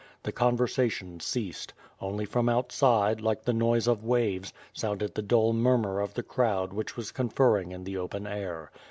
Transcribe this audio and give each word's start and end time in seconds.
The 0.23 0.31
conversation 0.31 1.19
ceased; 1.19 1.75
only 1.99 2.25
from 2.25 2.49
outside, 2.49 3.21
like 3.21 3.43
the 3.43 3.53
noise 3.53 3.85
of 3.85 4.03
waves, 4.03 4.51
sounded 4.73 5.13
the 5.13 5.21
dull 5.21 5.53
murmur 5.53 5.99
of 5.99 6.15
the 6.15 6.23
crowd 6.23 6.73
which 6.73 6.97
was 6.97 7.11
conferring 7.11 7.71
in 7.71 7.83
the 7.83 7.97
open 7.97 8.25
air. 8.25 8.71